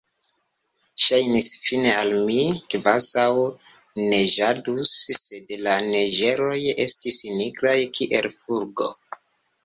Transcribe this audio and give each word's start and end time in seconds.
Ŝajnis 1.07 1.49
fine 1.65 1.89
al 2.03 2.13
mi, 2.29 2.45
kvazaŭ 2.73 3.25
neĝadus, 4.13 4.93
sed 5.17 5.53
la 5.67 5.75
neĝeroj 5.89 6.57
estis 6.87 7.19
nigraj 7.43 7.75
kiel 7.99 8.29
fulgo. 8.39 8.89